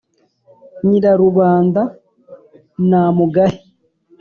[0.87, 1.81] nyirarubanda
[2.89, 3.59] na mugahe.